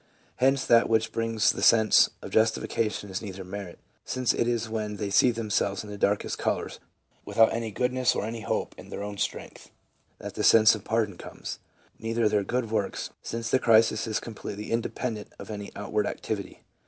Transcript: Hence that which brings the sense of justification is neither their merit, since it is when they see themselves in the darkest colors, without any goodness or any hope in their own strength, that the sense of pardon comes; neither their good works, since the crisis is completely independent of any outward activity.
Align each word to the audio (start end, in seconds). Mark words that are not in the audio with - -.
Hence 0.37 0.65
that 0.65 0.89
which 0.89 1.11
brings 1.11 1.51
the 1.51 1.61
sense 1.61 2.09
of 2.23 2.31
justification 2.31 3.11
is 3.11 3.21
neither 3.21 3.35
their 3.43 3.45
merit, 3.45 3.77
since 4.03 4.33
it 4.33 4.47
is 4.47 4.67
when 4.67 4.95
they 4.95 5.11
see 5.11 5.29
themselves 5.29 5.83
in 5.83 5.91
the 5.91 5.95
darkest 5.99 6.39
colors, 6.39 6.79
without 7.23 7.53
any 7.53 7.69
goodness 7.69 8.15
or 8.15 8.25
any 8.25 8.41
hope 8.41 8.73
in 8.79 8.89
their 8.89 9.03
own 9.03 9.19
strength, 9.19 9.69
that 10.17 10.33
the 10.33 10.43
sense 10.43 10.73
of 10.73 10.83
pardon 10.83 11.19
comes; 11.19 11.59
neither 11.99 12.27
their 12.27 12.43
good 12.43 12.71
works, 12.71 13.11
since 13.21 13.51
the 13.51 13.59
crisis 13.59 14.07
is 14.07 14.19
completely 14.19 14.71
independent 14.71 15.27
of 15.37 15.51
any 15.51 15.71
outward 15.75 16.07
activity. 16.07 16.63